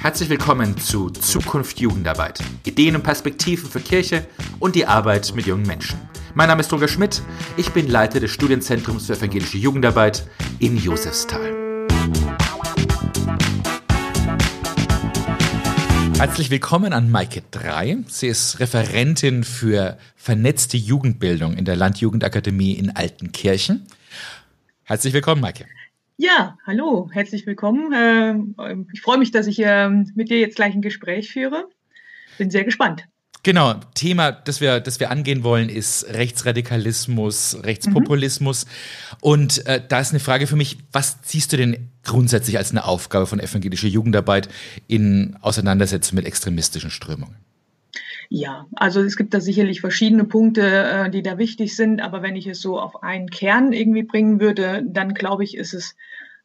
[0.00, 2.38] Herzlich willkommen zu Zukunft Jugendarbeit.
[2.64, 4.24] Ideen und Perspektiven für Kirche
[4.60, 5.98] und die Arbeit mit jungen Menschen.
[6.34, 7.20] Mein Name ist Roger Schmidt.
[7.56, 10.24] Ich bin Leiter des Studienzentrums für evangelische Jugendarbeit
[10.60, 11.88] in Josefsthal.
[16.16, 17.98] Herzlich willkommen an Maike 3.
[18.06, 23.88] Sie ist Referentin für vernetzte Jugendbildung in der Landjugendakademie in Altenkirchen.
[24.84, 25.66] Herzlich willkommen, Maike.
[26.20, 27.92] Ja, hallo, herzlich willkommen.
[27.94, 31.68] Ähm, ich freue mich, dass ich ähm, mit dir jetzt gleich ein Gespräch führe.
[32.38, 33.06] Bin sehr gespannt.
[33.44, 38.66] Genau, Thema, das wir, das wir angehen wollen, ist Rechtsradikalismus, Rechtspopulismus.
[38.66, 39.16] Mhm.
[39.20, 42.84] Und äh, da ist eine Frage für mich, was siehst du denn grundsätzlich als eine
[42.84, 44.48] Aufgabe von evangelischer Jugendarbeit
[44.88, 47.36] in Auseinandersetzung mit extremistischen Strömungen?
[48.30, 52.36] Ja, also es gibt da sicherlich verschiedene Punkte, äh, die da wichtig sind, aber wenn
[52.36, 55.96] ich es so auf einen Kern irgendwie bringen würde, dann glaube ich, ist es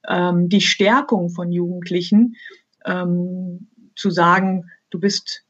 [0.07, 2.35] ähm, die Stärkung von Jugendlichen,
[2.85, 5.43] ähm, zu sagen, du bist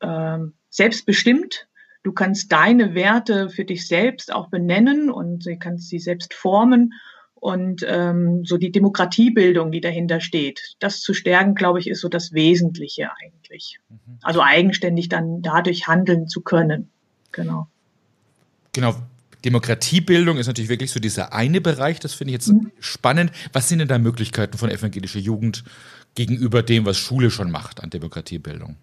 [0.00, 1.68] ähm, selbstbestimmt,
[2.02, 6.94] du kannst deine Werte für dich selbst auch benennen und du kannst sie selbst formen
[7.34, 12.08] und ähm, so die Demokratiebildung, die dahinter steht, das zu stärken, glaube ich, ist so
[12.08, 13.80] das Wesentliche eigentlich.
[13.88, 14.18] Mhm.
[14.22, 16.90] Also eigenständig dann dadurch handeln zu können.
[17.32, 17.68] Genau.
[18.72, 18.94] Genau.
[19.44, 22.72] Demokratiebildung ist natürlich wirklich so dieser eine Bereich, das finde ich jetzt mhm.
[22.78, 23.32] spannend.
[23.52, 25.64] Was sind denn da Möglichkeiten von evangelischer Jugend
[26.14, 28.76] gegenüber dem, was Schule schon macht an Demokratiebildung?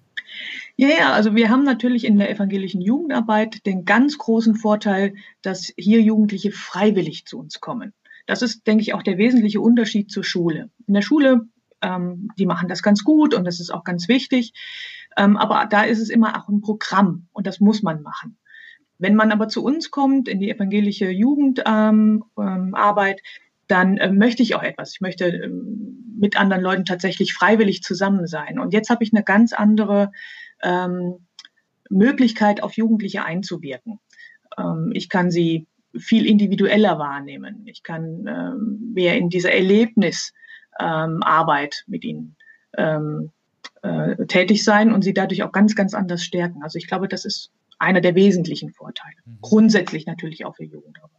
[0.75, 5.73] Ja, ja, also wir haben natürlich in der evangelischen Jugendarbeit den ganz großen Vorteil, dass
[5.77, 7.93] hier Jugendliche freiwillig zu uns kommen.
[8.27, 10.69] Das ist, denke ich, auch der wesentliche Unterschied zur Schule.
[10.85, 11.47] In der Schule,
[11.81, 14.53] ähm, die machen das ganz gut und das ist auch ganz wichtig.
[15.17, 18.37] Ähm, aber da ist es immer auch ein Programm und das muss man machen.
[18.99, 22.73] Wenn man aber zu uns kommt in die evangelische Jugendarbeit, ähm, ähm,
[23.67, 24.93] dann äh, möchte ich auch etwas.
[24.93, 28.59] Ich möchte ähm, mit anderen Leuten tatsächlich freiwillig zusammen sein.
[28.59, 30.11] Und jetzt habe ich eine ganz andere
[30.63, 31.27] ähm,
[31.89, 33.99] Möglichkeit, auf Jugendliche einzuwirken.
[34.57, 37.63] Ähm, ich kann sie viel individueller wahrnehmen.
[37.65, 42.35] Ich kann ähm, mehr in dieser Erlebnisarbeit mit ihnen
[42.73, 43.05] äh,
[44.27, 46.61] tätig sein und sie dadurch auch ganz, ganz anders stärken.
[46.61, 49.15] Also ich glaube, das ist einer der wesentlichen Vorteile.
[49.25, 49.37] Mhm.
[49.41, 51.11] Grundsätzlich natürlich auch für Jugendarbeit.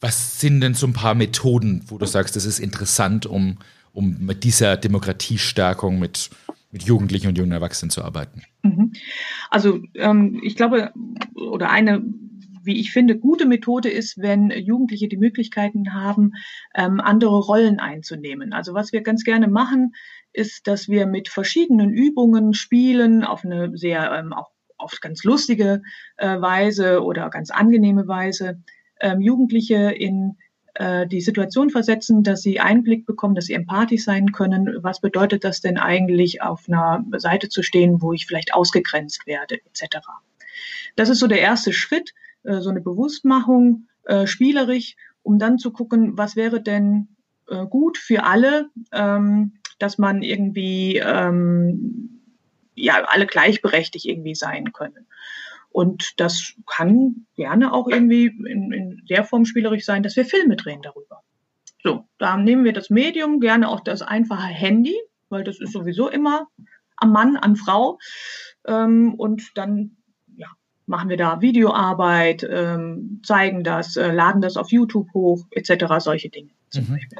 [0.00, 3.58] Was sind denn so ein paar Methoden, wo du sagst, das ist interessant, um,
[3.92, 6.30] um mit dieser Demokratiestärkung mit,
[6.70, 8.42] mit Jugendlichen und jungen Erwachsenen zu arbeiten?
[8.62, 8.92] Mhm.
[9.50, 10.92] Also ähm, ich glaube,
[11.34, 12.02] oder eine
[12.68, 16.32] wie ich finde, gute Methode ist, wenn Jugendliche die Möglichkeiten haben,
[16.74, 18.52] ähm, andere Rollen einzunehmen.
[18.52, 19.94] Also was wir ganz gerne machen,
[20.34, 25.82] ist, dass wir mit verschiedenen Übungen spielen, auf eine sehr, ähm, auch oft ganz lustige
[26.16, 28.60] äh, Weise oder ganz angenehme Weise,
[29.00, 30.36] ähm, Jugendliche in
[30.74, 34.78] äh, die Situation versetzen, dass sie Einblick bekommen, dass sie empathisch sein können.
[34.82, 39.56] Was bedeutet das denn eigentlich, auf einer Seite zu stehen, wo ich vielleicht ausgegrenzt werde,
[39.66, 39.98] etc.
[40.96, 42.14] Das ist so der erste Schritt.
[42.44, 47.08] Äh, so eine Bewusstmachung, äh, spielerisch, um dann zu gucken, was wäre denn
[47.48, 52.17] äh, gut für alle, ähm, dass man irgendwie ähm,
[52.78, 55.06] ja alle gleichberechtigt irgendwie sein können.
[55.70, 60.56] Und das kann gerne auch irgendwie in, in der Form spielerisch sein, dass wir Filme
[60.56, 61.22] drehen darüber.
[61.82, 64.96] So, da nehmen wir das Medium, gerne auch das einfache Handy,
[65.28, 66.48] weil das ist sowieso immer
[66.96, 67.98] am Mann, an Frau.
[68.66, 69.98] Ähm, und dann
[70.88, 76.30] machen wir da Videoarbeit, ähm, zeigen das, äh, laden das auf YouTube hoch, etc., solche
[76.30, 76.94] Dinge zum mhm.
[76.94, 77.18] Beispiel.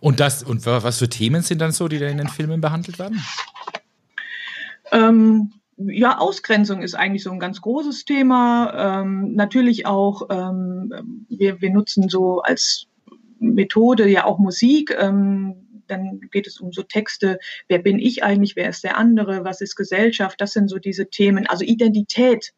[0.00, 2.98] Und das, und was für Themen sind dann so, die da in den Filmen behandelt
[2.98, 3.22] werden?
[4.94, 9.00] Ähm, ja, Ausgrenzung ist eigentlich so ein ganz großes Thema.
[9.02, 12.86] Ähm, natürlich auch, ähm, wir, wir nutzen so als
[13.40, 14.96] Methode ja auch Musik.
[14.98, 15.56] Ähm,
[15.86, 17.38] dann geht es um so Texte,
[17.68, 21.10] wer bin ich eigentlich, wer ist der andere, was ist Gesellschaft, das sind so diese
[21.10, 21.46] Themen.
[21.46, 22.54] Also Identität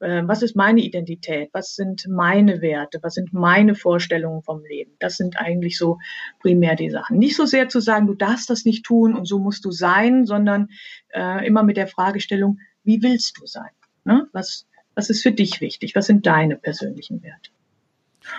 [0.00, 4.92] was ist meine Identität, was sind meine Werte, was sind meine Vorstellungen vom Leben.
[4.98, 5.98] Das sind eigentlich so
[6.40, 7.18] primär die Sachen.
[7.18, 10.26] Nicht so sehr zu sagen, du darfst das nicht tun und so musst du sein,
[10.26, 10.68] sondern
[11.14, 13.70] äh, immer mit der Fragestellung, wie willst du sein?
[14.04, 14.28] Ne?
[14.32, 15.94] Was, was ist für dich wichtig?
[15.94, 17.50] Was sind deine persönlichen Werte?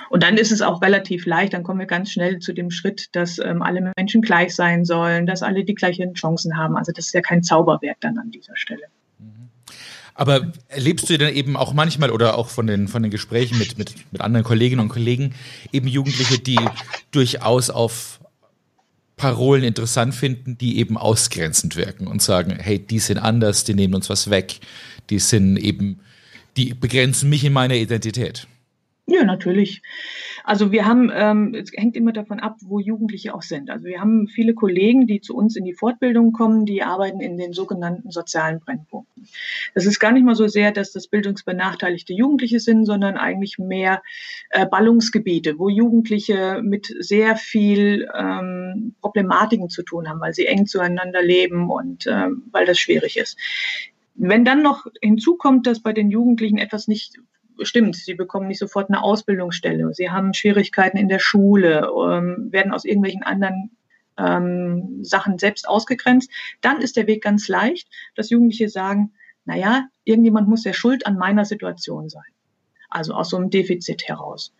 [0.09, 3.15] Und dann ist es auch relativ leicht, dann kommen wir ganz schnell zu dem Schritt,
[3.15, 6.75] dass ähm, alle Menschen gleich sein sollen, dass alle die gleichen Chancen haben.
[6.75, 8.87] Also das ist ja kein Zauberwerk dann an dieser Stelle.
[10.15, 13.77] Aber erlebst du dann eben auch manchmal oder auch von den, von den Gesprächen mit,
[13.77, 15.35] mit, mit anderen Kolleginnen und Kollegen
[15.73, 16.59] eben Jugendliche, die
[17.11, 18.19] durchaus auf
[19.17, 23.93] Parolen interessant finden, die eben ausgrenzend wirken und sagen, hey, die sind anders, die nehmen
[23.93, 24.59] uns was weg,
[25.09, 25.99] die sind eben,
[26.57, 28.47] die begrenzen mich in meiner Identität.
[29.07, 29.81] Ja, natürlich.
[30.43, 33.69] Also wir haben, ähm, es hängt immer davon ab, wo Jugendliche auch sind.
[33.69, 37.37] Also wir haben viele Kollegen, die zu uns in die Fortbildung kommen, die arbeiten in
[37.37, 38.94] den sogenannten sozialen Brennpunkten.
[39.73, 44.01] Das ist gar nicht mal so sehr, dass das bildungsbenachteiligte Jugendliche sind, sondern eigentlich mehr
[44.49, 50.65] äh, Ballungsgebiete, wo Jugendliche mit sehr viel ähm, Problematiken zu tun haben, weil sie eng
[50.65, 53.37] zueinander leben und ähm, weil das schwierig ist.
[54.15, 57.19] Wenn dann noch hinzukommt, dass bei den Jugendlichen etwas nicht
[57.61, 62.73] stimmt, sie bekommen nicht sofort eine Ausbildungsstelle, sie haben Schwierigkeiten in der Schule, ähm, werden
[62.73, 63.71] aus irgendwelchen anderen
[64.17, 66.29] ähm, Sachen selbst ausgegrenzt,
[66.61, 69.13] dann ist der Weg ganz leicht, dass Jugendliche sagen,
[69.45, 72.23] naja, irgendjemand muss ja schuld an meiner Situation sein.
[72.89, 74.53] Also aus so einem Defizit heraus.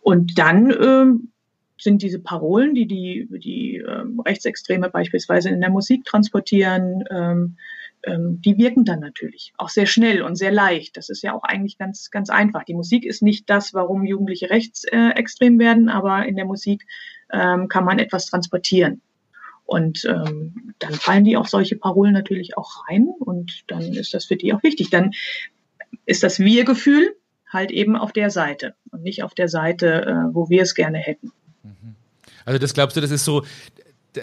[0.00, 1.32] Und dann ähm,
[1.78, 7.56] sind diese Parolen, die die, die ähm, Rechtsextreme beispielsweise in der Musik transportieren, ähm,
[8.04, 10.96] ähm, die wirken dann natürlich auch sehr schnell und sehr leicht.
[10.96, 12.64] Das ist ja auch eigentlich ganz, ganz einfach.
[12.64, 16.86] Die Musik ist nicht das, warum Jugendliche rechtsextrem werden, aber in der Musik
[17.32, 19.00] ähm, kann man etwas transportieren.
[19.64, 24.24] Und ähm, dann fallen die auf solche Parolen natürlich auch rein und dann ist das
[24.24, 24.90] für die auch wichtig.
[24.90, 25.12] Dann
[26.06, 27.14] ist das Wir-Gefühl
[27.48, 30.98] halt eben auf der Seite und nicht auf der Seite, äh, wo wir es gerne
[30.98, 31.30] hätten.
[31.62, 31.94] Mhm.
[32.44, 33.44] Also das glaubst du, das ist so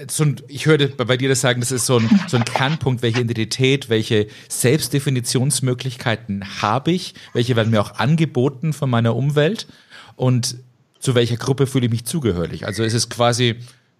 [0.09, 3.01] so ein, ich hörte bei dir das sagen, das ist so ein, so ein Kernpunkt,
[3.01, 9.67] welche Identität, welche Selbstdefinitionsmöglichkeiten habe ich, welche werden mir auch angeboten von meiner Umwelt
[10.15, 10.57] und
[10.99, 12.65] zu welcher Gruppe fühle ich mich zugehörig.
[12.65, 13.55] Also ist es quasi,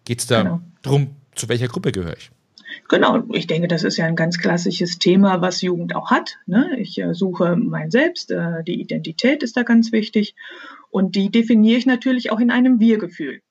[0.06, 0.62] geht es da genau.
[0.82, 2.32] drum, zu welcher Gruppe gehöre ich?
[2.90, 6.38] Genau, ich denke, das ist ja ein ganz klassisches Thema, was Jugend auch hat.
[6.46, 6.78] Ne?
[6.80, 10.36] Ich äh, suche mein Selbst, äh, die Identität ist da ganz wichtig
[10.90, 13.42] und die definiere ich natürlich auch in einem Wir-Gefühl.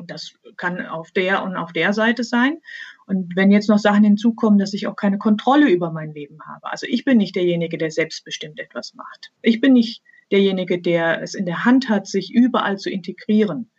[0.00, 2.58] Und das kann auf der und auf der Seite sein.
[3.06, 6.70] Und wenn jetzt noch Sachen hinzukommen, dass ich auch keine Kontrolle über mein Leben habe.
[6.70, 9.30] Also ich bin nicht derjenige, der selbstbestimmt etwas macht.
[9.42, 13.70] Ich bin nicht derjenige, der es in der Hand hat, sich überall zu integrieren.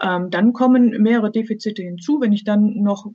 [0.00, 2.20] Ähm, dann kommen mehrere Defizite hinzu.
[2.20, 3.06] Wenn ich dann noch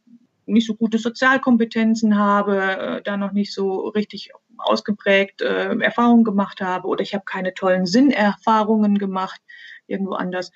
[0.45, 6.61] nicht so gute Sozialkompetenzen habe, äh, da noch nicht so richtig ausgeprägt äh, Erfahrungen gemacht
[6.61, 9.41] habe oder ich habe keine tollen Sinnerfahrungen gemacht
[9.87, 10.51] irgendwo anders,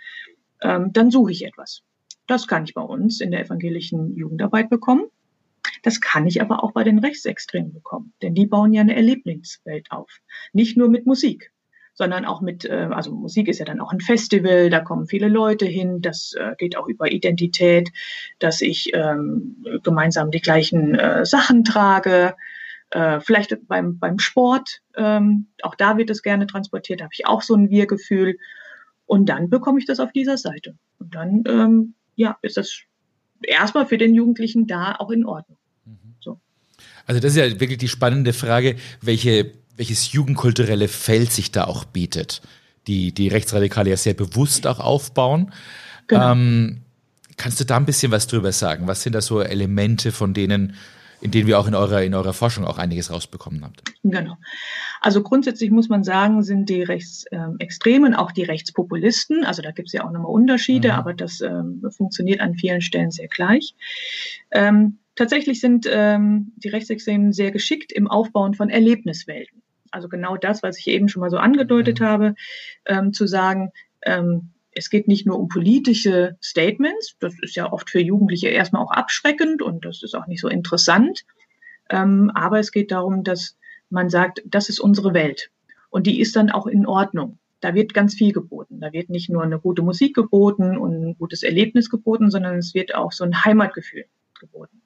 [0.61, 1.83] ähm, dann suche ich etwas.
[2.27, 5.05] Das kann ich bei uns in der evangelischen Jugendarbeit bekommen.
[5.83, 9.91] Das kann ich aber auch bei den Rechtsextremen bekommen, denn die bauen ja eine Erlebniswelt
[9.91, 10.19] auf.
[10.53, 11.51] Nicht nur mit Musik,
[11.93, 15.27] sondern auch mit, äh, also Musik ist ja dann auch ein Festival, da kommen viele
[15.27, 17.91] Leute hin, das äh, geht auch über Identität,
[18.39, 22.35] dass ich ähm, gemeinsam die gleichen äh, Sachen trage,
[22.91, 27.25] äh, vielleicht beim, beim Sport, ähm, auch da wird es gerne transportiert, da habe ich
[27.25, 28.37] auch so ein Wir-Gefühl
[29.05, 30.75] und dann bekomme ich das auf dieser Seite.
[30.99, 32.81] Und dann ähm, ja, ist das
[33.41, 35.57] erstmal für den Jugendlichen da auch in Ordnung.
[35.85, 36.15] Mhm.
[36.19, 36.39] So.
[37.05, 41.85] Also das ist ja wirklich die spannende Frage, welche, welches jugendkulturelle Feld sich da auch
[41.85, 42.41] bietet,
[42.87, 45.53] die die Rechtsradikale ja sehr bewusst auch aufbauen.
[46.07, 46.31] Genau.
[46.31, 46.81] Ähm,
[47.37, 48.87] kannst du da ein bisschen was drüber sagen?
[48.87, 50.75] Was sind da so Elemente, von denen
[51.21, 53.83] in denen wir auch in eurer, in eurer Forschung auch einiges rausbekommen habt.
[54.03, 54.37] Genau.
[54.99, 59.93] Also grundsätzlich muss man sagen, sind die Rechtsextremen, auch die Rechtspopulisten, also da gibt es
[59.93, 60.93] ja auch nochmal Unterschiede, mhm.
[60.95, 63.75] aber das ähm, funktioniert an vielen Stellen sehr gleich.
[64.51, 69.60] Ähm, tatsächlich sind ähm, die Rechtsextremen sehr geschickt im Aufbauen von Erlebniswelten.
[69.91, 72.05] Also genau das, was ich eben schon mal so angedeutet mhm.
[72.05, 72.35] habe,
[72.85, 73.71] ähm, zu sagen,
[74.03, 78.81] ähm, es geht nicht nur um politische Statements, das ist ja oft für Jugendliche erstmal
[78.81, 81.25] auch abschreckend und das ist auch nicht so interessant,
[81.89, 83.57] ähm, aber es geht darum, dass
[83.89, 85.51] man sagt, das ist unsere Welt
[85.89, 87.37] und die ist dann auch in Ordnung.
[87.59, 88.79] Da wird ganz viel geboten.
[88.79, 92.73] Da wird nicht nur eine gute Musik geboten und ein gutes Erlebnis geboten, sondern es
[92.73, 94.05] wird auch so ein Heimatgefühl
[94.39, 94.81] geboten.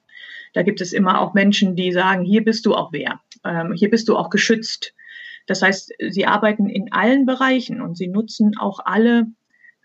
[0.52, 3.90] Da gibt es immer auch Menschen, die sagen, hier bist du auch wer, ähm, hier
[3.90, 4.94] bist du auch geschützt.
[5.46, 9.26] Das heißt, sie arbeiten in allen Bereichen und sie nutzen auch alle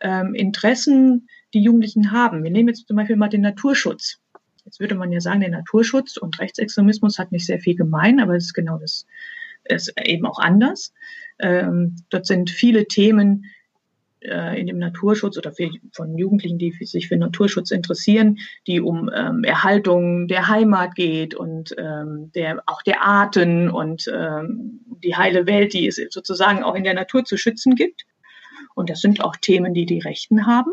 [0.01, 2.43] ähm, Interessen die Jugendlichen haben.
[2.43, 4.19] Wir nehmen jetzt zum Beispiel mal den Naturschutz.
[4.65, 8.35] Jetzt würde man ja sagen, der Naturschutz und Rechtsextremismus hat nicht sehr viel gemein, aber
[8.35, 9.05] es ist genau das,
[9.65, 10.93] ist eben auch anders.
[11.39, 13.45] Ähm, dort sind viele Themen
[14.21, 18.37] äh, in dem Naturschutz oder für, von Jugendlichen, die sich für Naturschutz interessieren,
[18.67, 24.81] die um ähm, Erhaltung der Heimat geht und ähm, der, auch der Arten und ähm,
[25.03, 28.05] die heile Welt, die es sozusagen auch in der Natur zu schützen gibt.
[28.75, 30.71] Und das sind auch Themen, die die Rechten haben.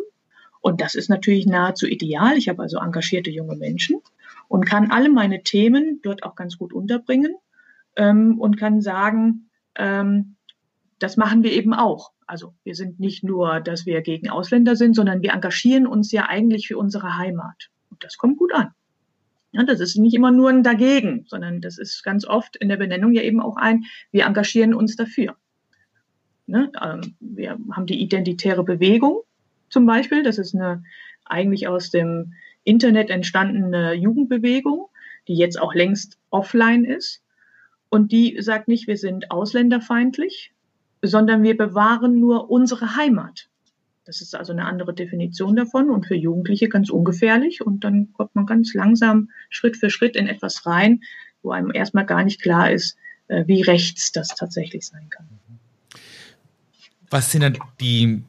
[0.60, 2.36] Und das ist natürlich nahezu ideal.
[2.36, 4.00] Ich habe also engagierte junge Menschen
[4.48, 7.34] und kann alle meine Themen dort auch ganz gut unterbringen
[7.96, 10.36] ähm, und kann sagen, ähm,
[10.98, 12.12] das machen wir eben auch.
[12.26, 16.26] Also wir sind nicht nur, dass wir gegen Ausländer sind, sondern wir engagieren uns ja
[16.26, 17.70] eigentlich für unsere Heimat.
[17.90, 18.72] Und das kommt gut an.
[19.52, 22.76] Ja, das ist nicht immer nur ein Dagegen, sondern das ist ganz oft in der
[22.76, 25.36] Benennung ja eben auch ein, wir engagieren uns dafür.
[26.46, 26.70] Ne?
[26.82, 29.22] Ähm, wir haben die identitäre Bewegung
[29.70, 30.22] zum Beispiel.
[30.22, 30.82] Das ist eine
[31.24, 34.88] eigentlich aus dem Internet entstandene Jugendbewegung,
[35.28, 37.22] die jetzt auch längst offline ist.
[37.88, 40.52] Und die sagt nicht, wir sind ausländerfeindlich,
[41.02, 43.48] sondern wir bewahren nur unsere Heimat.
[44.04, 47.60] Das ist also eine andere Definition davon und für Jugendliche ganz ungefährlich.
[47.60, 51.02] Und dann kommt man ganz langsam Schritt für Schritt in etwas rein,
[51.42, 52.96] wo einem erstmal gar nicht klar ist,
[53.28, 55.26] äh, wie rechts das tatsächlich sein kann.
[57.10, 58.22] Was sind dann die,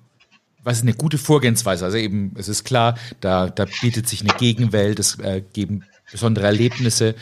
[0.63, 1.85] was ist eine gute Vorgehensweise?
[1.85, 6.47] Also eben, es ist klar, da, da bietet sich eine Gegenwelt, es äh, geben besondere
[6.47, 7.15] Erlebnisse,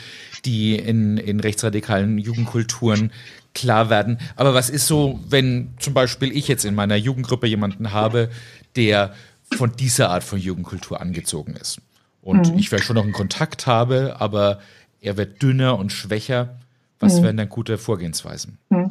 [0.44, 3.12] die in, in rechtsradikalen Jugendkulturen
[3.54, 4.18] klar werden.
[4.36, 8.30] Aber was ist so, wenn zum Beispiel ich jetzt in meiner Jugendgruppe jemanden habe,
[8.76, 9.14] der
[9.54, 11.80] von dieser Art von Jugendkultur angezogen ist?
[12.22, 12.58] Und mhm.
[12.58, 14.60] ich vielleicht schon noch einen Kontakt habe, aber
[15.00, 16.58] er wird dünner und schwächer.
[17.00, 17.24] Was mhm.
[17.24, 18.58] wären dann gute Vorgehensweisen?
[18.70, 18.88] Mhm.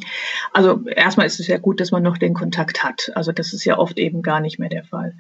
[0.54, 3.12] Also erstmal ist es ja gut, dass man noch den Kontakt hat.
[3.16, 5.16] Also das ist ja oft eben gar nicht mehr der Fall.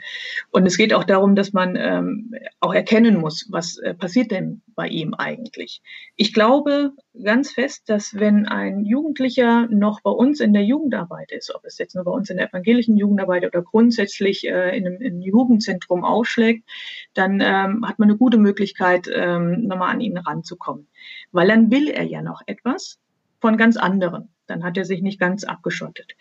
[0.51, 4.61] Und es geht auch darum, dass man ähm, auch erkennen muss, was äh, passiert denn
[4.75, 5.81] bei ihm eigentlich.
[6.15, 11.53] Ich glaube ganz fest, dass wenn ein Jugendlicher noch bei uns in der Jugendarbeit ist,
[11.53, 15.01] ob es jetzt nur bei uns in der evangelischen Jugendarbeit oder grundsätzlich äh, in, einem,
[15.01, 16.67] in, einem, Jugendzentrum ausschlägt,
[17.13, 20.87] dann ähm, hat man eine gute Möglichkeit, ähm, nochmal an ihn ranzukommen.
[21.31, 22.99] Weil dann will er ja noch etwas
[23.39, 24.29] von ganz anderen.
[24.47, 26.13] Dann hat er sich nicht ganz abgeschottet.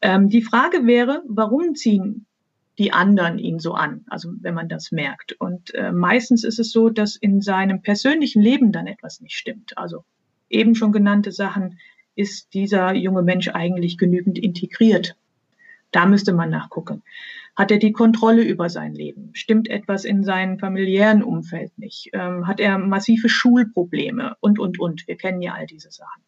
[0.00, 2.26] Ähm, die Frage wäre, warum ziehen
[2.78, 5.32] die anderen ihn so an, also wenn man das merkt.
[5.32, 9.78] Und äh, meistens ist es so, dass in seinem persönlichen Leben dann etwas nicht stimmt.
[9.78, 10.04] Also
[10.50, 11.78] eben schon genannte Sachen,
[12.14, 15.16] ist dieser junge Mensch eigentlich genügend integriert?
[15.90, 17.02] Da müsste man nachgucken.
[17.54, 19.30] Hat er die Kontrolle über sein Leben?
[19.32, 22.10] Stimmt etwas in seinem familiären Umfeld nicht?
[22.12, 24.36] Ähm, hat er massive Schulprobleme?
[24.40, 25.08] Und, und, und.
[25.08, 26.22] Wir kennen ja all diese Sachen.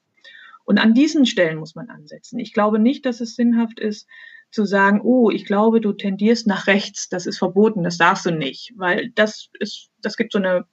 [0.65, 2.39] Und an diesen Stellen muss man ansetzen.
[2.39, 4.07] Ich glaube nicht, dass es sinnhaft ist,
[4.51, 8.31] zu sagen, oh, ich glaube, du tendierst nach rechts, das ist verboten, das darfst du
[8.31, 10.65] nicht, weil das ist, das gibt so eine,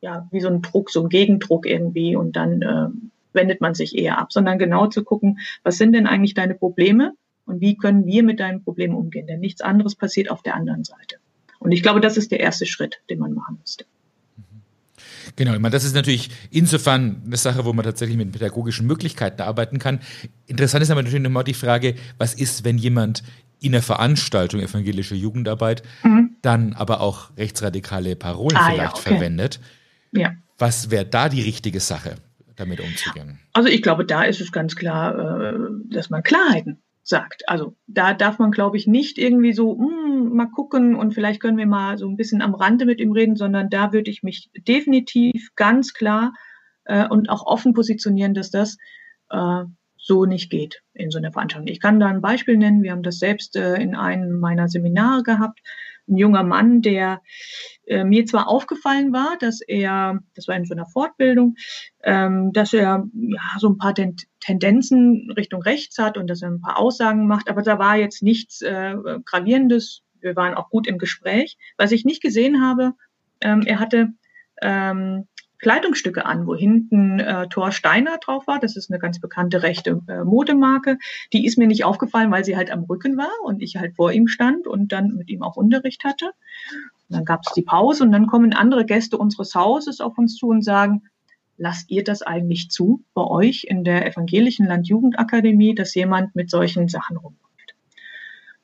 [0.00, 2.88] ja, wie so ein Druck, so ein Gegendruck irgendwie und dann äh,
[3.32, 7.14] wendet man sich eher ab, sondern genau zu gucken, was sind denn eigentlich deine Probleme
[7.46, 10.84] und wie können wir mit deinen Problemen umgehen, denn nichts anderes passiert auf der anderen
[10.84, 11.16] Seite.
[11.58, 13.84] Und ich glaube, das ist der erste Schritt, den man machen müsste.
[15.36, 19.42] Genau, ich meine, das ist natürlich insofern eine Sache, wo man tatsächlich mit pädagogischen Möglichkeiten
[19.42, 20.00] arbeiten kann.
[20.46, 23.22] Interessant ist aber natürlich nochmal die Frage, was ist, wenn jemand
[23.60, 26.36] in der Veranstaltung evangelische Jugendarbeit mhm.
[26.42, 29.08] dann aber auch rechtsradikale Parolen ah, vielleicht ja, okay.
[29.10, 29.60] verwendet?
[30.12, 30.32] Ja.
[30.58, 32.16] Was wäre da die richtige Sache,
[32.56, 33.40] damit umzugehen?
[33.54, 35.54] Also ich glaube, da ist es ganz klar, äh,
[35.90, 37.48] dass man Klarheiten sagt.
[37.48, 41.58] Also da darf man, glaube ich, nicht irgendwie so, hm, mal gucken und vielleicht können
[41.58, 44.50] wir mal so ein bisschen am Rande mit ihm reden, sondern da würde ich mich
[44.66, 46.32] definitiv ganz klar
[46.84, 48.78] äh, und auch offen positionieren, dass das
[49.30, 49.64] äh,
[49.96, 51.68] so nicht geht in so einer Veranstaltung.
[51.68, 52.82] Ich kann da ein Beispiel nennen.
[52.82, 55.60] Wir haben das selbst äh, in einem meiner Seminare gehabt
[56.08, 57.22] ein junger Mann, der
[57.86, 61.56] äh, mir zwar aufgefallen war, dass er, das war in so einer Fortbildung,
[62.02, 62.80] ähm, dass er
[63.12, 67.26] ja so ein paar Ten Tendenzen Richtung rechts hat und dass er ein paar Aussagen
[67.26, 70.02] macht, aber da war jetzt nichts äh, gravierendes.
[70.20, 71.56] Wir waren auch gut im Gespräch.
[71.78, 72.92] Was ich nicht gesehen habe,
[73.40, 74.12] ähm, er hatte
[74.60, 75.26] ähm,
[75.64, 78.60] Kleidungsstücke an, wo hinten äh, Thor Steiner drauf war.
[78.60, 80.98] Das ist eine ganz bekannte rechte äh, Modemarke.
[81.32, 84.12] Die ist mir nicht aufgefallen, weil sie halt am Rücken war und ich halt vor
[84.12, 86.32] ihm stand und dann mit ihm auch Unterricht hatte.
[87.08, 90.48] Dann gab es die Pause und dann kommen andere Gäste unseres Hauses auf uns zu
[90.48, 91.02] und sagen,
[91.56, 96.88] lasst ihr das eigentlich zu bei euch in der evangelischen Landjugendakademie, dass jemand mit solchen
[96.88, 97.36] Sachen rum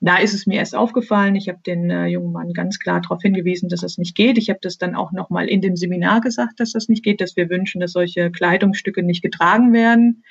[0.01, 1.37] da ist es mir erst aufgefallen.
[1.37, 4.39] Ich habe den äh, jungen Mann ganz klar darauf hingewiesen, dass das nicht geht.
[4.39, 7.37] Ich habe das dann auch nochmal in dem Seminar gesagt, dass das nicht geht, dass
[7.37, 10.25] wir wünschen, dass solche Kleidungsstücke nicht getragen werden.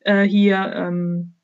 [0.00, 1.34] Äh, hier, ähm,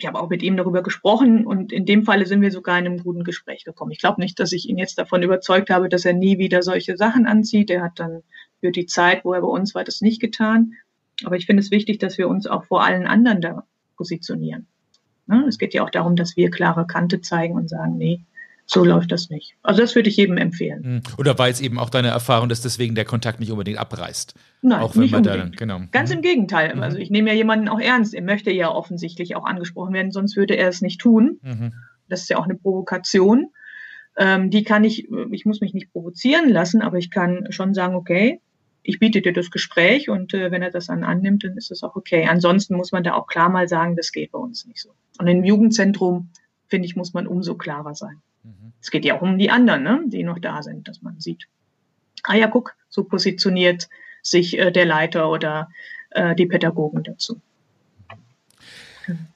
[0.00, 2.86] ich habe auch mit ihm darüber gesprochen und in dem Falle sind wir sogar in
[2.86, 3.92] einem guten Gespräch gekommen.
[3.92, 6.96] Ich glaube nicht, dass ich ihn jetzt davon überzeugt habe, dass er nie wieder solche
[6.96, 7.68] Sachen anzieht.
[7.68, 8.22] Er hat dann
[8.60, 10.72] für die Zeit, wo er bei uns war, das nicht getan.
[11.24, 13.64] Aber ich finde es wichtig, dass wir uns auch vor allen anderen da
[13.96, 14.66] positionieren.
[15.26, 15.44] Ne?
[15.46, 18.24] Es geht ja auch darum, dass wir klare Kante zeigen und sagen, nee,
[18.72, 19.56] so läuft das nicht.
[19.62, 20.84] Also das würde ich jedem empfehlen.
[20.84, 21.02] Hm.
[21.18, 24.34] Oder war es eben auch deine Erfahrung, dass deswegen der Kontakt nicht unbedingt abreißt?
[24.62, 25.54] Nein, auch wenn nicht man unbedingt.
[25.54, 25.80] Da, genau.
[25.90, 26.16] Ganz mhm.
[26.16, 26.76] im Gegenteil.
[26.76, 26.82] Mhm.
[26.82, 28.14] Also ich nehme ja jemanden auch ernst.
[28.14, 31.40] Er möchte ja offensichtlich auch angesprochen werden, sonst würde er es nicht tun.
[31.42, 31.72] Mhm.
[32.08, 33.48] Das ist ja auch eine Provokation.
[34.16, 37.96] Ähm, die kann ich, ich muss mich nicht provozieren lassen, aber ich kann schon sagen,
[37.96, 38.40] okay,
[38.84, 41.82] ich biete dir das Gespräch und äh, wenn er das dann annimmt, dann ist das
[41.82, 42.28] auch okay.
[42.28, 44.90] Ansonsten muss man da auch klar mal sagen, das geht bei uns nicht so.
[45.18, 46.30] Und im Jugendzentrum,
[46.68, 48.22] finde ich, muss man umso klarer sein.
[48.80, 51.46] Es geht ja auch um die anderen, ne, die noch da sind, dass man sieht.
[52.22, 53.88] Ah ja, guck, so positioniert
[54.22, 55.68] sich äh, der Leiter oder
[56.10, 57.40] äh, die Pädagogen dazu.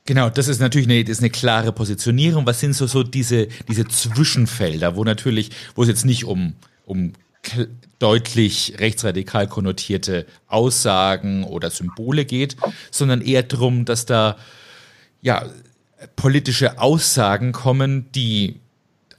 [0.05, 2.47] Genau, das ist natürlich eine, ist eine klare Positionierung.
[2.47, 7.13] Was sind so, so diese, diese Zwischenfelder, wo natürlich, wo es jetzt nicht um, um
[7.99, 12.57] deutlich rechtsradikal konnotierte Aussagen oder Symbole geht,
[12.91, 14.37] sondern eher darum, dass da
[15.23, 15.45] ja
[16.17, 18.61] politische Aussagen kommen, die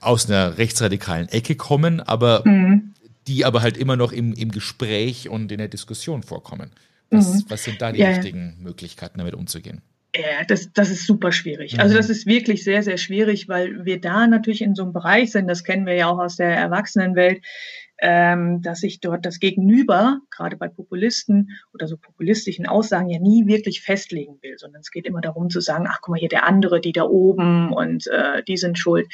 [0.06, 2.94] aus einer rechtsradikalen Ecke kommen, aber mhm.
[3.28, 6.72] die aber halt immer noch im, im Gespräch und in der Diskussion vorkommen.
[7.10, 7.46] Was, mhm.
[7.50, 9.82] was sind da die ja, richtigen Möglichkeiten, damit umzugehen?
[10.16, 11.74] Ja, das, das ist super schwierig.
[11.74, 11.80] Mhm.
[11.82, 15.32] Also das ist wirklich sehr, sehr schwierig, weil wir da natürlich in so einem Bereich
[15.32, 17.42] sind, das kennen wir ja auch aus der Erwachsenenwelt,
[18.00, 23.48] ähm, dass sich dort das Gegenüber, gerade bei Populisten oder so populistischen Aussagen, ja nie
[23.48, 26.46] wirklich festlegen will, sondern es geht immer darum zu sagen, ach guck mal hier der
[26.46, 29.08] andere, die da oben und äh, die sind schuld.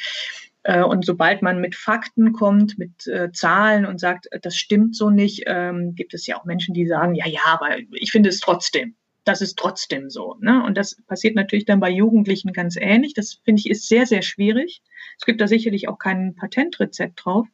[0.64, 5.10] Äh, und sobald man mit Fakten kommt, mit äh, Zahlen und sagt, das stimmt so
[5.10, 8.40] nicht, ähm, gibt es ja auch Menschen, die sagen, ja, ja, aber ich finde es
[8.40, 8.94] trotzdem.
[9.24, 10.36] Das ist trotzdem so.
[10.40, 10.64] Ne?
[10.64, 13.14] Und das passiert natürlich dann bei Jugendlichen ganz ähnlich.
[13.14, 14.82] Das finde ich ist sehr, sehr schwierig.
[15.18, 17.46] Es gibt da sicherlich auch kein Patentrezept drauf.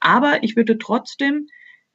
[0.00, 1.48] Aber ich würde trotzdem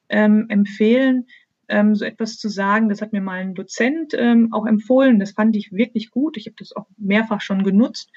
[0.09, 1.27] ähm, empfehlen,
[1.67, 2.89] ähm, so etwas zu sagen.
[2.89, 5.19] Das hat mir mal ein Dozent ähm, auch empfohlen.
[5.19, 6.35] Das fand ich wirklich gut.
[6.35, 8.11] Ich habe das auch mehrfach schon genutzt.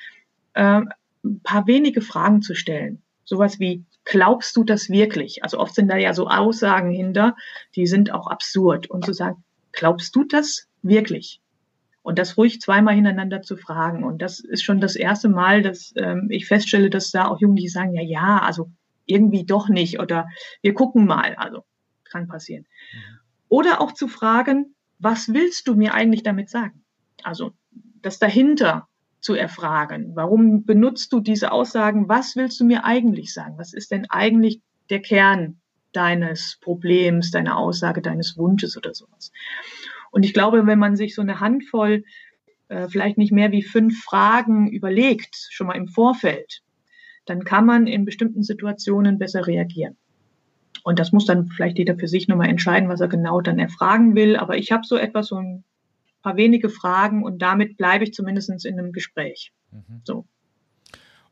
[1.27, 3.03] Ein paar wenige Fragen zu stellen.
[3.25, 5.43] Sowas wie, glaubst du das wirklich?
[5.43, 7.37] Also oft sind da ja so Aussagen hinter,
[7.75, 8.89] die sind auch absurd.
[8.89, 11.41] Und zu sagen, glaubst du das wirklich?
[12.03, 14.05] Und das ruhig zweimal hintereinander zu fragen.
[14.05, 17.71] Und das ist schon das erste Mal, dass ähm, ich feststelle, dass da auch Jugendliche
[17.71, 18.71] sagen, ja, ja, also
[19.07, 20.29] irgendwie doch nicht oder
[20.63, 21.35] wir gucken mal.
[21.35, 21.65] Also
[22.05, 22.65] kann passieren.
[22.93, 23.19] Mhm.
[23.49, 26.85] Oder auch zu fragen, was willst du mir eigentlich damit sagen?
[27.23, 27.53] Also
[28.03, 28.89] das dahinter
[29.21, 30.13] zu erfragen.
[30.15, 32.09] Warum benutzt du diese Aussagen?
[32.09, 33.55] Was willst du mir eigentlich sagen?
[33.59, 35.61] Was ist denn eigentlich der Kern
[35.93, 39.33] deines Problems, deiner Aussage, deines Wunsches oder sowas?
[40.11, 42.05] Und ich glaube, wenn man sich so eine Handvoll,
[42.69, 46.63] äh, vielleicht nicht mehr wie fünf Fragen überlegt, schon mal im Vorfeld,
[47.25, 49.97] dann kann man in bestimmten Situationen besser reagieren.
[50.85, 54.15] Und das muss dann vielleicht jeder für sich nochmal entscheiden, was er genau dann erfragen
[54.15, 54.37] will.
[54.37, 55.65] Aber ich habe so etwas, so ein
[56.27, 59.53] paar wenige Fragen und damit bleibe ich zumindest in einem Gespräch.
[59.71, 60.01] Mhm.
[60.03, 60.25] So.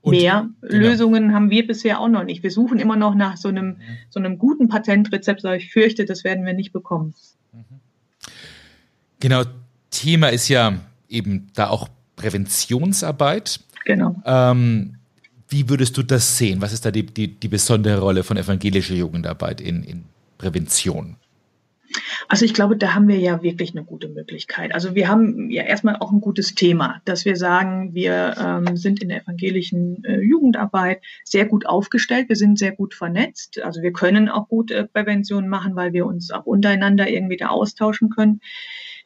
[0.03, 0.77] Und, Mehr genau.
[0.77, 2.45] Lösungen haben wir bisher auch noch nicht.
[2.45, 3.79] Wir suchen immer noch nach so einem, mhm.
[4.09, 7.13] so einem guten Patentrezept, aber ich fürchte, das werden wir nicht bekommen.
[7.53, 7.81] Mhm.
[9.19, 9.43] Genau,
[9.91, 10.79] Thema ist ja
[11.09, 13.61] eben da auch Präventionsarbeit.
[13.87, 14.23] Genau.
[14.25, 14.99] Ähm,
[15.49, 16.63] wie würdest du das sehen?
[16.63, 20.05] Was ist da die, die, die besondere Rolle von evangelischer Jugendarbeit in, in
[20.39, 21.17] Prävention?
[22.29, 24.75] Also ich glaube, da haben wir ja wirklich eine gute Möglichkeit.
[24.75, 29.03] Also wir haben ja erstmal auch ein gutes Thema, dass wir sagen, wir ähm, sind
[29.03, 33.61] in der evangelischen äh, Jugendarbeit sehr gut aufgestellt, wir sind sehr gut vernetzt.
[33.63, 37.49] Also wir können auch gut äh, Prävention machen, weil wir uns auch untereinander irgendwie da
[37.49, 38.41] austauschen können.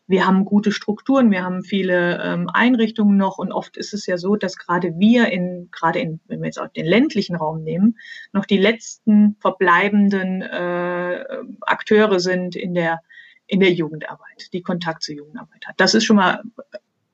[0.08, 4.16] Wir haben gute Strukturen, wir haben viele ähm, Einrichtungen noch und oft ist es ja
[4.16, 7.98] so, dass gerade wir in, gerade in, wenn wir jetzt auch den ländlichen Raum nehmen,
[8.32, 11.26] noch die letzten verbleibenden äh,
[11.60, 13.02] Akteure sind in der,
[13.46, 15.74] in der Jugendarbeit, die Kontakt zur Jugendarbeit hat.
[15.76, 16.42] Das ist schon mal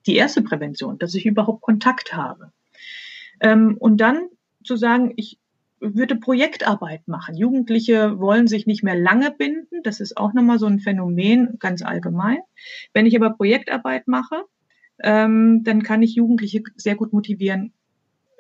[0.07, 2.53] die erste Prävention, dass ich überhaupt Kontakt habe.
[3.41, 4.29] Ähm, und dann
[4.63, 5.39] zu sagen, ich
[5.95, 7.37] würde Projektarbeit machen.
[7.37, 9.83] Jugendliche wollen sich nicht mehr lange binden.
[9.83, 12.39] Das ist auch nochmal so ein Phänomen ganz allgemein.
[12.93, 14.45] Wenn ich aber Projektarbeit mache,
[15.03, 17.73] ähm, dann kann ich Jugendliche sehr gut motivieren,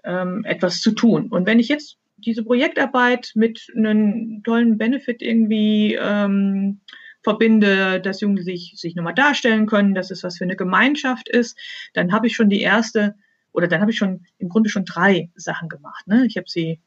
[0.05, 1.29] ähm, etwas zu tun.
[1.29, 6.81] Und wenn ich jetzt diese Projektarbeit mit einem tollen Benefit irgendwie ähm,
[7.23, 11.59] verbinde, dass Jugendliche sich, nochmal darstellen können, dass es was für eine Gemeinschaft ist,
[11.93, 13.15] dann habe ich schon die erste
[13.53, 16.07] oder dann habe ich schon im Grunde schon drei Sachen gemacht.
[16.07, 16.27] Ne?
[16.27, 16.81] Ich habe sie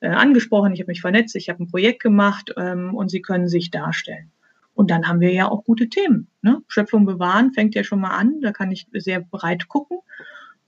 [0.00, 3.48] äh, angesprochen, ich habe mich vernetzt, ich habe ein Projekt gemacht ähm, und sie können
[3.48, 4.30] sich darstellen.
[4.74, 6.28] Und dann haben wir ja auch gute Themen.
[6.42, 6.62] Ne?
[6.68, 9.98] Schöpfung bewahren fängt ja schon mal an, da kann ich sehr breit gucken.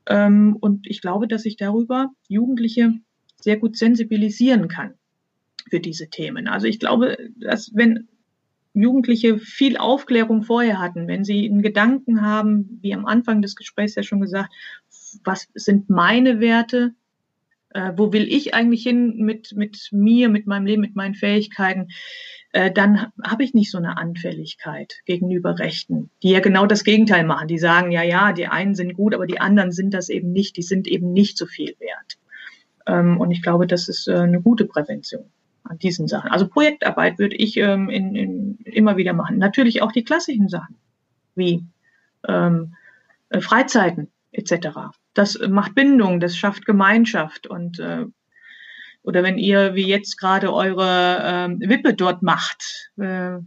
[0.06, 2.92] Ähm, und ich glaube, dass ich darüber Jugendliche
[3.40, 4.94] sehr gut sensibilisieren kann
[5.70, 6.48] für diese Themen.
[6.48, 8.08] Also ich glaube, dass wenn
[8.74, 13.94] Jugendliche viel Aufklärung vorher hatten, wenn sie einen Gedanken haben, wie am Anfang des Gesprächs
[13.94, 14.52] ja schon gesagt,
[15.24, 16.94] was sind meine Werte,
[17.74, 21.88] äh, wo will ich eigentlich hin mit, mit mir, mit meinem Leben, mit meinen Fähigkeiten,
[22.52, 27.24] äh, dann habe ich nicht so eine Anfälligkeit gegenüber Rechten, die ja genau das Gegenteil
[27.24, 27.48] machen.
[27.48, 30.56] Die sagen, ja, ja, die einen sind gut, aber die anderen sind das eben nicht,
[30.56, 32.18] die sind eben nicht so viel wert.
[32.86, 35.24] Ähm, und ich glaube, das ist äh, eine gute Prävention
[35.64, 36.30] an diesen Sachen.
[36.30, 39.38] Also Projektarbeit würde ich ähm, in, in, immer wieder machen.
[39.38, 40.76] Natürlich auch die klassischen Sachen,
[41.34, 41.64] wie
[42.28, 42.74] ähm,
[43.30, 48.04] äh, Freizeiten etc das macht Bindung, das schafft Gemeinschaft und äh,
[49.02, 52.90] oder wenn ihr wie jetzt gerade eure ähm, Wippe dort macht.
[52.98, 53.38] Äh,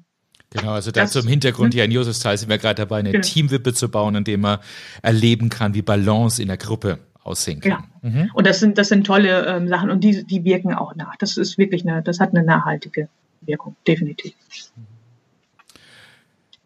[0.52, 3.24] Genau, also dazu im Hintergrund hier in Josefsthal sind wir gerade dabei, eine genau.
[3.24, 4.60] Teamwippe zu bauen, in dem man
[5.02, 7.84] erleben kann, wie Balance in der Gruppe aussehen kann.
[8.04, 8.10] Ja.
[8.10, 8.32] Mhm.
[8.34, 11.18] Und das sind, das sind tolle ähm, Sachen und die, die wirken auch nach.
[11.18, 13.10] Das ist wirklich eine, das hat eine nachhaltige
[13.42, 14.34] Wirkung, definitiv.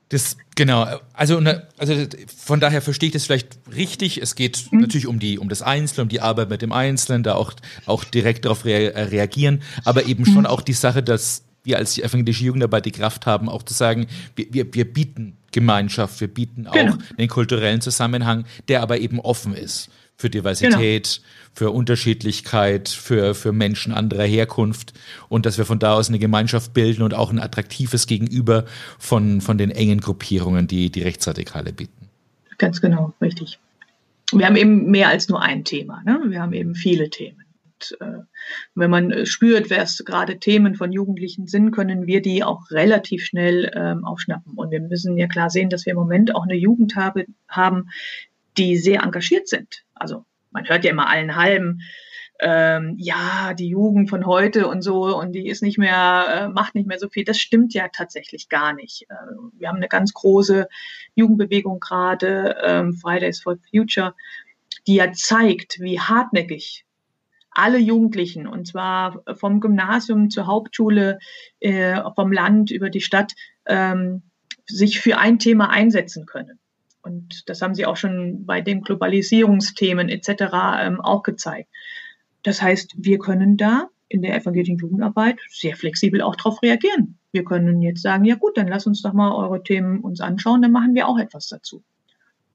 [0.10, 1.94] Das, genau, also, ne, also
[2.36, 4.20] von daher verstehe ich das vielleicht richtig.
[4.22, 4.82] Es geht mhm.
[4.82, 7.54] natürlich um die, um das Einzelne, um die Arbeit mit dem Einzelnen, da auch,
[7.86, 10.34] auch direkt darauf rea äh, reagieren, aber eben mhm.
[10.34, 13.76] schon auch die Sache, dass wir als die evangelische Jugendarbeit die Kraft haben, auch zu
[13.76, 16.96] sagen, wir, wir, wir bieten Gemeinschaft, wir bieten auch genau.
[17.18, 21.54] den kulturellen Zusammenhang, der aber eben offen ist für Diversität, genau.
[21.54, 24.94] für Unterschiedlichkeit, für, für Menschen anderer Herkunft
[25.30, 28.66] und dass wir von da aus eine Gemeinschaft bilden und auch ein attraktives Gegenüber
[29.00, 32.10] von, von den engen Gruppierungen, die die Rechtsradikale bieten.
[32.58, 33.60] Ganz genau, richtig.
[34.34, 36.04] Wir haben eben mehr als nur ein Thema.
[36.04, 36.20] Ne?
[36.26, 37.46] Wir haben eben viele Themen.
[37.66, 38.20] Und, äh,
[38.76, 43.24] wenn man spürt, wer es gerade Themen von Jugendlichen sind, können wir die auch relativ
[43.24, 44.56] schnell ähm, aufschnappen.
[44.56, 47.88] Und wir müssen ja klar sehen, dass wir im Moment auch eine Jugend habe, haben,
[48.58, 49.84] die sehr engagiert sind.
[50.00, 51.82] Also man hört ja immer allen halben,
[52.42, 56.74] ähm, ja, die Jugend von heute und so und die ist nicht mehr, äh, macht
[56.74, 57.26] nicht mehr so viel.
[57.26, 59.06] Das stimmt ja tatsächlich gar nicht.
[59.10, 59.16] Äh,
[59.58, 60.68] wir haben eine ganz große
[61.16, 64.16] Jugendbewegung gerade, ähm, Fridays for Future,
[64.88, 66.86] die ja zeigt, wie hartnäckig
[67.52, 71.20] alle Jugendlichen, und zwar vom Gymnasium zur Hauptschule,
[71.60, 73.34] äh, vom Land über die Stadt,
[73.66, 74.22] ähm,
[74.66, 76.59] sich für ein Thema einsetzen können.
[77.10, 80.30] Und das haben sie auch schon bei den Globalisierungsthemen etc.
[80.80, 81.70] Ähm, auch gezeigt.
[82.44, 87.18] Das heißt, wir können da in der evangelischen Jugendarbeit sehr flexibel auch darauf reagieren.
[87.32, 90.62] Wir können jetzt sagen, ja gut, dann lass uns doch mal eure Themen uns anschauen,
[90.62, 91.84] dann machen wir auch etwas dazu.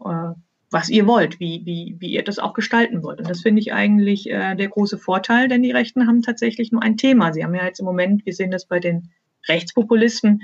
[0.05, 0.33] Äh,
[0.71, 3.21] was ihr wollt, wie, wie, wie ihr das auch gestalten wollt.
[3.21, 6.83] Und das finde ich eigentlich äh, der große Vorteil, denn die Rechten haben tatsächlich nur
[6.83, 7.33] ein Thema.
[7.33, 9.11] Sie haben ja jetzt im Moment, wir sehen das bei den
[9.49, 10.43] Rechtspopulisten,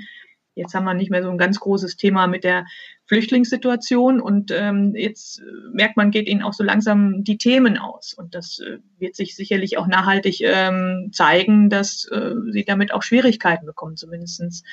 [0.53, 2.65] Jetzt haben wir nicht mehr so ein ganz großes Thema mit der
[3.05, 8.13] Flüchtlingssituation und ähm, jetzt äh, merkt man, geht ihnen auch so langsam die Themen aus.
[8.13, 13.03] Und das äh, wird sich sicherlich auch nachhaltig ähm, zeigen, dass äh, sie damit auch
[13.03, 13.95] Schwierigkeiten bekommen.
[13.95, 14.65] Zumindest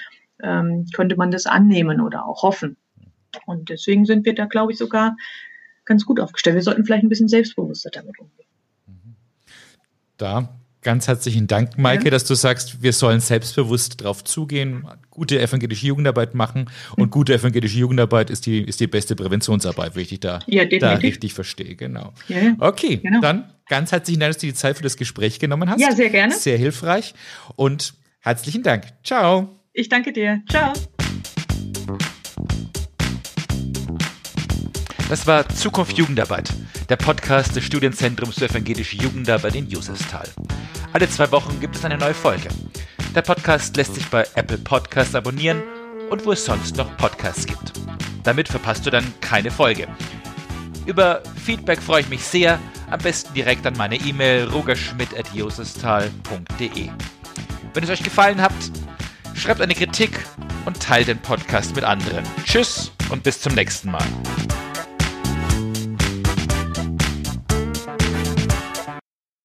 [0.43, 2.77] ähm, könnte man das annehmen oder auch hoffen.
[3.47, 5.17] Und deswegen sind wir da, glaube ich, sogar
[5.85, 6.57] ganz gut aufgestellt.
[6.57, 8.47] Wir sollten vielleicht ein bisschen selbstbewusster damit umgehen.
[10.17, 10.49] Da
[10.89, 12.11] Ganz herzlichen Dank, Maike, ja.
[12.13, 16.71] dass du sagst, wir sollen selbstbewusst darauf zugehen, gute evangelische Jugendarbeit machen.
[16.97, 17.11] Und mhm.
[17.11, 20.95] gute evangelische Jugendarbeit ist die, ist die beste Präventionsarbeit, wenn ich dich da, ja, da
[20.95, 21.77] richtig verstehe.
[21.77, 22.15] Genau.
[22.29, 23.21] Ja, okay, genau.
[23.21, 25.79] dann ganz herzlichen Dank, dass du die Zeit für das Gespräch genommen hast.
[25.79, 26.33] Ja, sehr gerne.
[26.33, 27.13] Sehr hilfreich.
[27.57, 28.85] Und herzlichen Dank.
[29.05, 29.61] Ciao.
[29.75, 30.41] Ich danke dir.
[30.49, 30.73] Ciao.
[35.09, 36.53] Das war Zukunft Jugendarbeit,
[36.91, 40.29] der Podcast des Studienzentrums für evangelische Jugendarbeit in Josefsthal.
[40.93, 42.51] Alle zwei Wochen gibt es eine neue Folge.
[43.15, 45.63] Der Podcast lässt sich bei Apple Podcasts abonnieren
[46.11, 47.73] und wo es sonst noch Podcasts gibt.
[48.23, 49.89] Damit verpasst du dann keine Folge.
[50.85, 52.59] Über Feedback freue ich mich sehr,
[52.91, 56.91] am besten direkt an meine E-Mail rogerschmidt.josestal.de.
[57.73, 58.53] Wenn es euch gefallen hat,
[59.33, 60.11] schreibt eine Kritik
[60.67, 62.27] und teilt den Podcast mit anderen.
[62.45, 64.05] Tschüss und bis zum nächsten Mal.